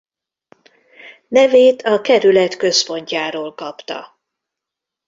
[1.27, 4.19] Nevét a kerület központjáról kapta.